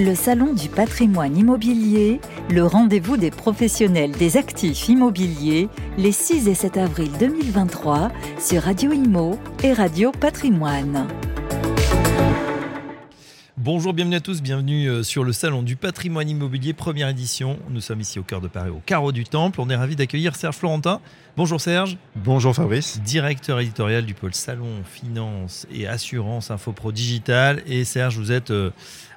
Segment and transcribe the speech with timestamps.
[0.00, 6.54] Le Salon du patrimoine immobilier, le rendez-vous des professionnels des actifs immobiliers, les 6 et
[6.54, 11.08] 7 avril 2023 sur Radio Imo et Radio Patrimoine.
[13.56, 17.58] Bonjour, bienvenue à tous, bienvenue euh, sur le Salon du patrimoine immobilier, première édition.
[17.68, 19.60] Nous sommes ici au cœur de Paris, au carreau du Temple.
[19.60, 21.00] On est ravi d'accueillir Serge Florentin.
[21.36, 21.98] Bonjour Serge.
[22.14, 23.00] Bonjour Fabrice.
[23.00, 27.62] Directeur éditorial du pôle Salon, Finance et Assurance Infopro Digital.
[27.66, 28.70] Et Serge, vous êtes euh,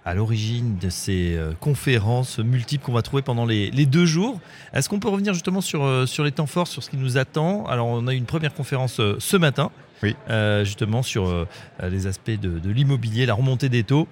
[0.05, 4.39] à l'origine de ces euh, conférences multiples qu'on va trouver pendant les, deux jours.
[4.73, 7.65] Est-ce qu'on peut revenir justement sur, sur les temps forts, sur ce qui nous attend?
[7.67, 9.71] Alors, on a eu une première conférence ce matin.
[10.03, 10.15] Oui.
[10.63, 11.47] justement sur
[11.83, 14.07] les aspects de, de l'immobilier, la remontée des taux.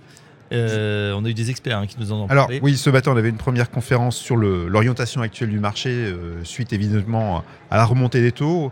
[0.52, 2.55] Euh, on a eu des experts hein, qui nous en ont parlé.
[2.55, 6.43] Alors oui, ce matin, on avait une première conférence sur l'orientation actuelle du marché, euh,
[6.43, 8.71] suite évidemment à la remontée des taux.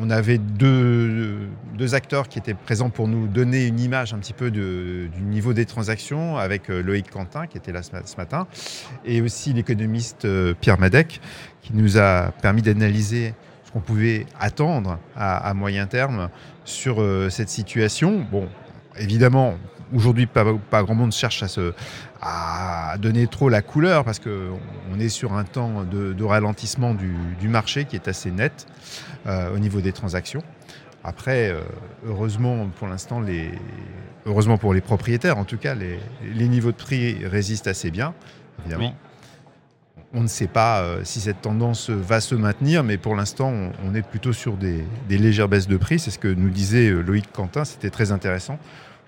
[0.00, 1.48] On avait deux,
[1.92, 5.64] acteurs qui étaient présents pour nous donner une image un petit peu du niveau des
[5.64, 8.46] transactions, avec euh, Loïc Quentin qui était là ce, matin,
[9.04, 10.26] et aussi l'économiste
[10.60, 11.20] Pierre Madec
[11.62, 16.28] qui nous a permis d'analyser ce qu'on pouvait attendre à, à, moyen terme
[16.64, 18.26] sur cette situation.
[18.30, 18.48] Bon,
[18.98, 19.56] évidemment,
[19.92, 20.44] Aujourd'hui, pas,
[20.82, 21.42] grand monde cherche
[22.22, 27.86] à, donner trop la couleur parce qu'on est sur un temps de, ralentissement du, marché
[27.86, 28.66] qui est assez net
[29.26, 30.42] euh, au niveau des transactions.
[31.02, 31.60] Après, euh,
[32.06, 33.50] heureusement pour l'instant, les...
[34.26, 35.98] heureusement pour les propriétaires, en tout cas, les,
[36.48, 38.14] niveaux de prix résistent assez bien,
[38.60, 38.94] évidemment.
[40.12, 43.52] On ne sait pas euh, si cette tendance va se maintenir, mais pour l'instant,
[43.84, 46.00] on, est plutôt sur des, légères baisses de prix.
[46.00, 48.58] C'est ce que nous disait Loïc Quentin, c'était très intéressant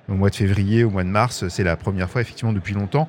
[0.09, 1.49] au mois de février, au mois de mars.
[1.49, 3.09] C'est la première fois, effectivement, depuis longtemps,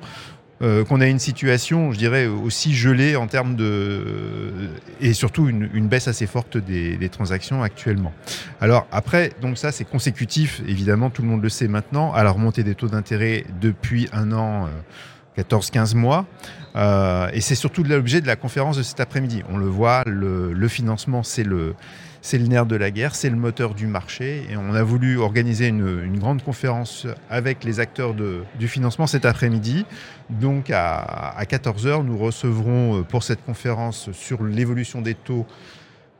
[0.62, 4.52] euh, qu'on a une situation, je dirais, aussi gelée en termes de.
[5.00, 8.12] et surtout une, baisse assez forte des, transactions actuellement.
[8.60, 12.30] Alors, après, donc ça, c'est consécutif, évidemment, tout le monde le sait maintenant, à la
[12.30, 14.68] remontée des taux d'intérêt depuis un an.
[15.38, 16.26] 14-15 euh, mois.
[16.76, 19.42] Euh, et c'est surtout l'objet de la conférence de cet après-midi.
[19.48, 21.74] On le voit, le financement, c'est le,
[22.32, 24.46] nerf de la guerre, c'est le moteur du marché.
[24.50, 29.86] Et on a voulu organiser une, grande conférence avec les acteurs du financement cet après-midi.
[30.30, 35.46] Donc à, 14h, nous recevrons euh, pour cette conférence sur l'évolution des taux,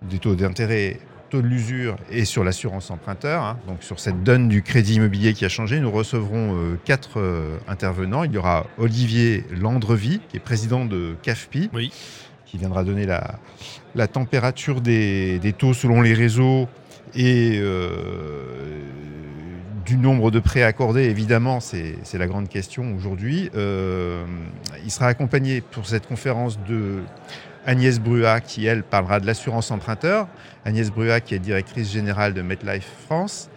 [0.03, 0.98] des taux d'intérêt
[1.34, 3.59] taux de l'usure et sur l'assurance emprunteur, hein.
[3.67, 7.59] donc sur cette donne du crédit immobilier qui a changé, nous recevrons euh, quatre euh,
[7.67, 8.22] intervenants.
[8.22, 11.93] Il y aura Olivier Landrevie, qui est président de CAFPI, oui
[12.47, 13.41] qui viendra donner la,
[13.97, 16.69] la température des, taux selon les réseaux
[17.17, 18.47] et euh,
[19.84, 23.51] du nombre de prêts accordés, évidemment, c'est la grande question aujourd'hui.
[23.53, 27.01] Il sera accompagné pour cette conférence de
[27.66, 30.28] Agnès Brua, qui, elle, parlera de l'assurance emprunteur.
[30.64, 33.48] Agnès Brua, qui est directrice générale de MetLife France.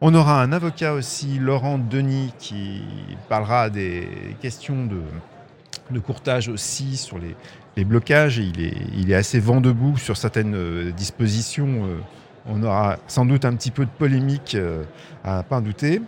[0.00, 2.82] On aura un avocat aussi, Laurent Denis, qui
[3.28, 4.08] parlera des
[4.40, 8.38] questions de, courtage aussi sur les, blocages.
[8.38, 11.86] Il est, il est assez vent debout sur certaines euh, dispositions.
[11.86, 11.98] Euh,
[12.46, 14.84] on aura sans doute un petit peu de polémique euh,
[15.24, 16.00] à pas en douter.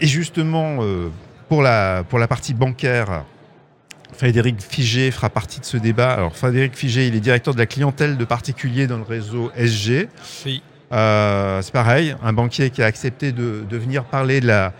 [0.00, 0.78] Et justement,
[1.50, 3.24] pour la, pour la partie bancaire,
[4.12, 6.12] Frédéric Figé fera partie de ce débat.
[6.12, 10.08] Alors, Frédéric Figé, il est directeur de la clientèle de particuliers dans le réseau SG.
[10.44, 10.62] Oui.
[10.90, 14.72] c'est pareil, un banquier qui a accepté de, de venir parler de la,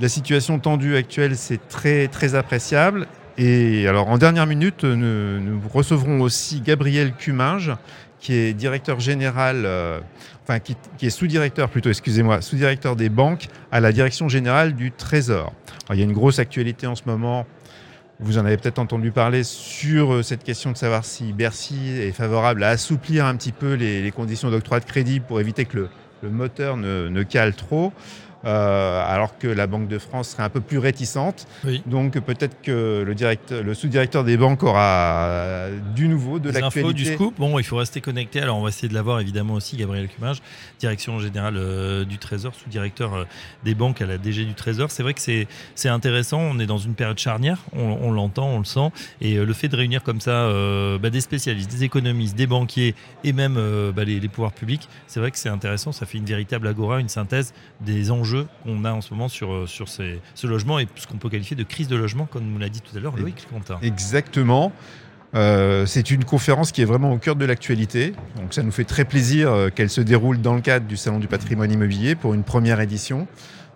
[0.00, 3.06] de la situation tendue actuelle, c'est très, très appréciable.
[3.36, 7.72] Et alors, en dernière minute, nous, recevrons aussi Gabriel Cuminge,
[8.18, 10.00] qui est directeur général, euh,
[10.42, 15.52] enfin, qui, est sous-directeur plutôt, excusez-moi, sous-directeur des banques à la direction générale du Trésor.
[15.90, 17.46] il y a une grosse actualité en ce moment.
[18.22, 22.12] Vous en avez peut-être entendu parler sur euh, cette question de savoir si Bercy est
[22.12, 25.88] favorable à assouplir un petit peu les, conditions d'octroi de crédit pour éviter que
[26.22, 27.94] le, moteur ne, ne, cale trop.
[28.44, 31.46] Euh, alors que la Banque de France serait un peu plus réticente.
[31.86, 36.94] Donc peut-être que le, directeur, le sous-directeur des banques aura du nouveau, de l'actualité.
[36.94, 37.34] du scoop.
[37.38, 38.40] Bon, il faut rester connecté.
[38.40, 40.38] Alors on va essayer de l'avoir évidemment aussi, Gabriel Cumage,
[40.78, 43.24] direction générale euh, du Trésor, sous-directeur euh,
[43.64, 44.90] des banques à la DG du Trésor.
[44.90, 46.40] C'est vrai que c'est intéressant.
[46.40, 47.58] On est dans une période charnière.
[47.72, 48.90] On, l'entend, on le sent.
[49.20, 50.48] Et le fait de réunir comme ça
[50.98, 52.94] bah, des spécialistes, des économistes, des banquiers
[53.24, 53.54] et même
[53.94, 55.92] bah, les, les pouvoirs publics, c'est vrai que c'est intéressant.
[55.92, 58.29] Ça fait une véritable agora, une synthèse des enjeux
[58.64, 61.62] qu'on a en ce moment sur, euh, ce logement et ce qu'on peut qualifier de
[61.62, 63.78] crise de logement, comme nous l'a dit tout à l'heure Loïc Quentin.
[63.82, 64.72] Exactement.
[65.34, 68.14] Euh, c'est une conférence qui est vraiment au cœur de l'actualité.
[68.36, 71.18] Donc ça nous fait très plaisir euh, qu'elle se déroule dans le cadre du Salon
[71.18, 73.28] du patrimoine immobilier pour une première édition.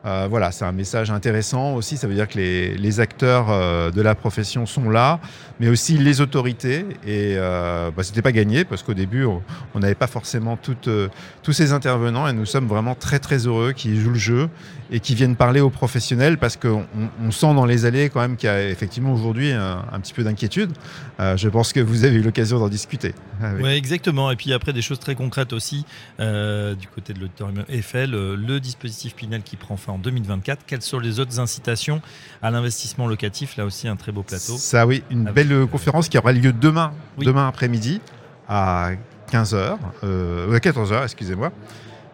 [0.07, 1.97] Euh, voilà, c'est un message intéressant aussi.
[1.97, 5.19] Ça veut dire que les, acteurs euh, de la profession sont là,
[5.61, 6.81] mais aussi les autorités.
[7.07, 11.73] Et euh, bah, c'était pas gagné parce qu'au début, on n'avait pas forcément tous ces
[11.73, 12.29] intervenants.
[12.29, 14.49] Et nous sommes vraiment très très heureux qu'ils jouent le jeu
[14.91, 16.85] et qui viennent parler aux professionnels parce qu'on
[17.23, 20.23] on sent dans les allées quand même qu'il y a effectivement aujourd'hui un, petit peu
[20.23, 20.71] d'inquiétude.
[21.19, 23.15] je pense que vous avez eu l'occasion d'en discuter.
[23.61, 24.31] Oui, exactement.
[24.31, 25.87] Et puis après, des choses très concrètes aussi
[26.19, 30.65] du côté de l'auditorium Eiffel, le dispositif Pinel qui prend fin en 2024.
[30.67, 32.03] Quelles sont les autres incitations
[32.43, 33.57] à l'investissement locatif?
[33.57, 34.57] Là aussi, un très beau plateau.
[34.59, 38.01] Ça, oui, une belle euh, conférence qui aura lieu demain, demain après-midi
[38.49, 38.91] à
[39.33, 41.53] 15h, euh, 14h, excusez-moi.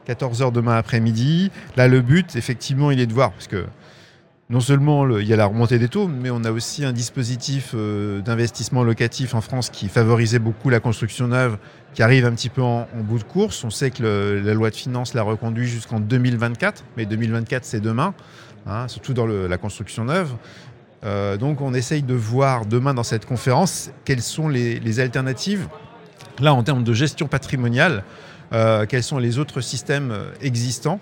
[0.08, 1.50] 14h demain après-midi.
[1.76, 3.66] Là, le but, effectivement, il est de voir, parce que
[4.50, 7.70] non seulement il y a la remontée des taux, mais on a aussi un dispositif
[7.74, 11.56] euh, d'investissement locatif en France qui favorisait beaucoup la construction neuve,
[11.94, 13.62] qui arrive un petit peu en, bout de course.
[13.62, 18.12] On sait que la loi de finances l'a reconduit jusqu'en 2024, mais 2024 c'est demain,
[18.66, 20.32] hein, surtout dans la construction neuve.
[21.04, 25.68] Euh, donc on essaye de voir demain dans cette conférence quelles sont les, alternatives,
[26.40, 28.02] là en termes de gestion patrimoniale,
[28.52, 30.12] euh, quels sont les autres systèmes
[30.42, 31.00] existants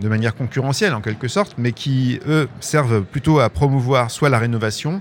[0.00, 4.38] de manière concurrentielle en quelque sorte, mais qui, eux, servent plutôt à promouvoir soit la
[4.38, 5.00] rénovation,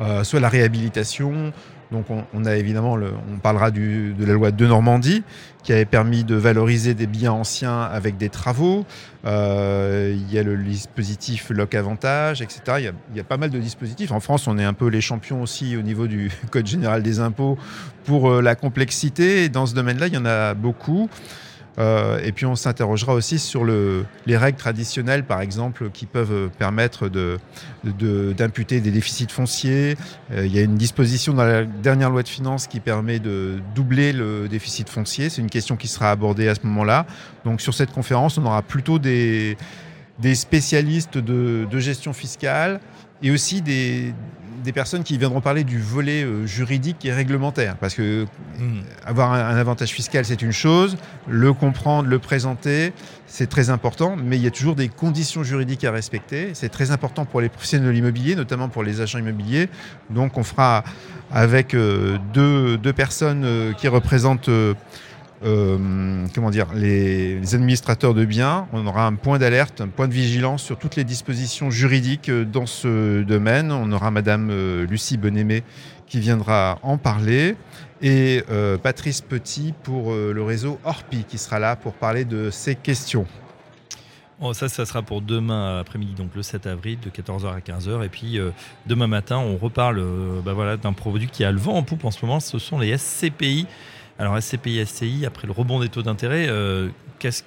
[0.00, 1.52] euh, soit la réhabilitation.
[1.90, 5.22] Donc on, a évidemment, on parlera de la loi de Normandie,
[5.62, 8.86] qui avait permis de valoriser des biens anciens avec des travaux.
[9.26, 12.60] Euh, il y a le dispositif Loc Avantage, etc.
[12.78, 14.10] Il y, a, il y, a, pas mal de dispositifs.
[14.10, 17.20] En France, on est un peu les champions aussi au niveau du Code général des
[17.20, 17.58] impôts
[18.04, 19.44] pour euh, la complexité.
[19.44, 21.10] Et dans ce domaine-là, il y en a beaucoup.
[21.78, 26.50] Euh, et puis on s'interrogera aussi sur le, les règles traditionnelles, par exemple, qui peuvent
[26.58, 29.96] permettre d'imputer de, des déficits fonciers.
[30.32, 33.60] Euh, il y a une disposition dans la dernière loi de finances qui permet de
[33.74, 35.30] doubler le déficit foncier.
[35.30, 37.06] C'est une question qui sera abordée à ce moment-là.
[37.44, 39.56] Donc sur cette conférence, on aura plutôt des,
[40.34, 42.80] spécialistes de gestion fiscale
[43.22, 44.12] et aussi des,
[44.62, 47.76] des personnes qui viendront parler du volet euh, juridique et réglementaire.
[47.76, 48.26] Parce que
[48.58, 48.80] hmm.
[49.04, 50.96] avoir un, avantage fiscal, c'est une chose,
[51.28, 52.92] le comprendre, le présenter,
[53.26, 56.50] c'est très important, mais il y a toujours des conditions juridiques à respecter.
[56.54, 59.68] C'est très important pour les professionnels de l'immobilier, notamment pour les agents immobiliers.
[60.10, 60.84] Donc on fera
[61.30, 64.50] avec euh, deux, deux, personnes euh, qui représentent
[65.44, 68.68] euh, comment dire, les, administrateurs de biens.
[68.72, 72.44] On aura un point d'alerte, un point de vigilance sur toutes les dispositions juridiques euh,
[72.44, 73.72] dans ce domaine.
[73.72, 75.64] On aura Madame euh, Lucie Bonémé
[76.06, 77.56] qui viendra en parler
[78.02, 78.42] et
[78.82, 83.24] Patrice Petit pour le réseau Orpi qui sera là pour parler de ces questions.
[84.40, 88.04] Oh, ça, ça sera pour demain après-midi, donc le 7 avril, de 14h à 15h.
[88.04, 88.38] Et puis
[88.86, 90.04] demain matin, on reparle
[90.44, 92.40] bah voilà, d'un produit qui a le vent en poupe en ce moment.
[92.40, 93.66] Ce sont les SCPI.
[94.18, 96.88] Alors SCPI, SCI, après le rebond des taux d'intérêt, euh,
[97.18, 97.42] qu'est-ce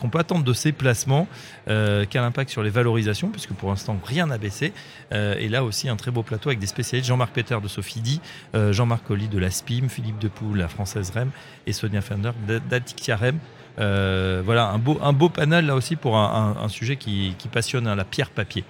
[0.00, 1.26] qu'on peut attendre de ces placements
[1.68, 4.72] euh, Quel impact sur les valorisations Puisque pour l'instant, rien n'a baissé.
[5.12, 7.08] Euh, et là aussi, un très beau plateau avec des spécialistes.
[7.08, 8.20] Jean-Marc Peter de Sophidi,
[8.54, 11.30] Jean-Marc Colli de la SPIM, Philippe Depoule, la Française REM,
[11.66, 12.32] et Sonia Fender
[12.68, 13.38] d'Atikia REM.
[13.76, 18.04] voilà, un beau, un beau panel là aussi pour un, sujet qui, passionne hein, la
[18.04, 18.64] pierre papier.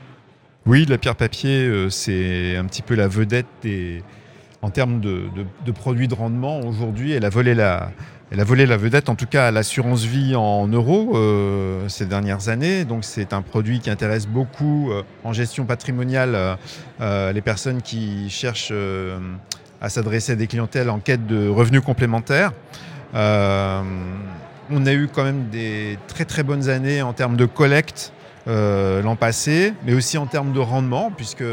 [0.67, 4.03] Oui, la pierre papier, c'est un petit peu la vedette des
[4.62, 7.93] en termes de, produits de rendement, aujourd'hui, elle a volé la,
[8.32, 12.84] vedette, en tout cas à l'assurance vie en euros euh, ces dernières années.
[12.84, 16.58] Donc c'est un produit qui intéresse beaucoup euh, en gestion patrimoniale
[17.00, 18.72] euh, les personnes qui cherchent
[19.81, 22.52] à s'adresser à des clientèles en quête de revenus complémentaires.
[23.14, 28.12] on a eu quand même des très très bonnes années en termes de collecte
[28.46, 31.44] l'an passé, mais aussi en termes de rendement, puisque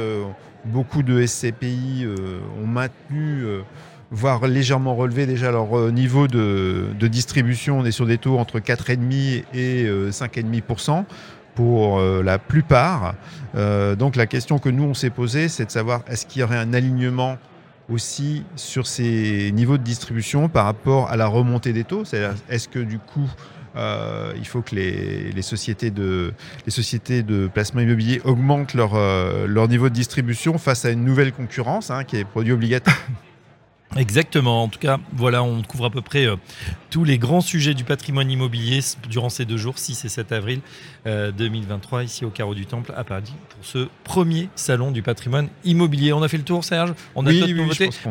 [0.66, 3.62] Beaucoup de SCPI euh, ont maintenu, euh,
[4.10, 7.80] voire légèrement relevé déjà leur euh, niveau de, distribution.
[7.80, 11.06] On est sur des taux entre 4,5% et 5,5%
[11.54, 13.16] pour la plupart.
[13.54, 16.58] donc la question que nous, on s'est posée, c'est de savoir est-ce qu'il y aurait
[16.58, 17.38] un alignement
[17.90, 22.04] aussi sur ces niveaux de distribution par rapport à la remontée des taux?
[22.50, 23.30] Est-ce que du coup,
[23.76, 26.34] euh, il faut que les, sociétés de,
[26.66, 31.04] les sociétés de placement immobilier augmentent leur, euh, leur niveau de distribution face à une
[31.04, 32.98] nouvelle concurrence hein, qui est produit obligatoire.
[33.96, 34.64] Exactement.
[34.64, 36.36] En tout cas, voilà, on couvre à peu près euh,
[36.90, 40.62] tous les grands sujets du patrimoine immobilier durant ces deux jours, 6 et 7 avril
[41.06, 46.14] 2023, ici au Carreau du Temple à Paris, pour ce premier salon du patrimoine immobilier.
[46.14, 46.94] On a fait le tour, Serge?
[47.14, 47.56] On a oui,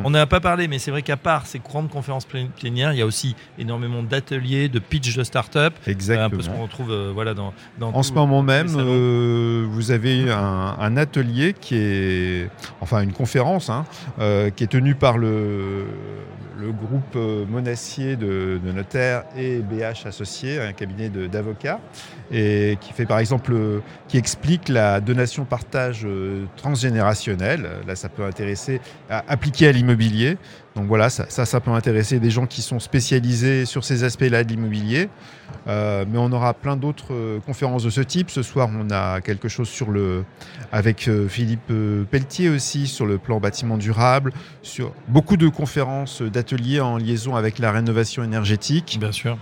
[0.04, 3.02] On n'a pas parlé, mais c'est vrai qu'à part ces grandes conférences plénières, il y
[3.02, 5.74] a aussi énormément d'ateliers, de pitch de start-up.
[5.86, 6.26] Exactement.
[6.26, 10.30] un peu ce qu'on retrouve euh, voilà, dans, En ce moment même, euh, vous avez
[10.30, 12.50] un, atelier qui est,
[12.80, 13.84] enfin une conférence, hein,
[14.54, 15.73] qui est tenue par le
[16.58, 21.80] le groupe euh, Monassier de, de, notaires et BH Associés, un cabinet d'avocats,
[22.30, 23.54] et qui fait par exemple,
[24.08, 27.68] qui explique la donation-partage euh, transgénérationnelle.
[27.86, 30.38] Là, ça peut intéresser, à, appliquer à l'immobilier.
[30.76, 34.42] Donc voilà, ça, ça, ça, peut intéresser des gens qui sont spécialisés sur ces aspects-là
[34.42, 35.08] de l'immobilier.
[35.66, 38.30] Euh, mais on aura plein d'autres euh, conférences de ce type.
[38.30, 40.24] Ce soir, on a quelque chose sur le,
[40.72, 41.72] avec euh, Philippe
[42.10, 47.58] Pelletier aussi sur le plan bâtiment durable, sur beaucoup de conférences, d'ateliers en liaison avec
[47.58, 48.98] la rénovation énergétique.
[49.00, 49.38] Bien sûr.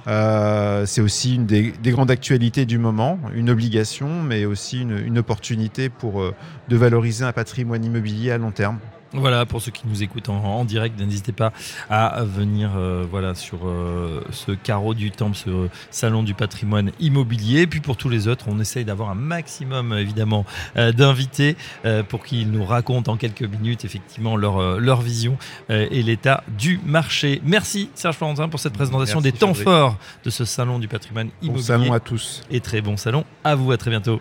[0.86, 5.18] C'est aussi une des, des, grandes actualités du moment, une obligation, mais aussi une, une
[5.18, 6.22] opportunité pour
[6.68, 8.78] de valoriser un patrimoine immobilier à long terme.
[9.14, 11.52] Voilà, pour ceux qui nous écoutent en, en direct, n'hésitez pas
[11.90, 17.66] à venir euh, voilà, sur euh, ce carreau du temple, ce salon du patrimoine immobilier.
[17.66, 21.56] Puis pour tous les autres, on essaye d'avoir un maximum évidemment euh, d'invités
[22.08, 25.36] pour qu'ils nous racontent en quelques minutes effectivement leur, leur vision
[25.68, 27.40] et l'état du marché.
[27.44, 31.30] Merci Serge Florentin pour cette présentation Merci, des temps forts de ce salon du patrimoine
[31.42, 31.62] immobilier.
[31.62, 32.42] Bon salon à tous.
[32.50, 34.20] Et très bon salon à vous, à très bientôt.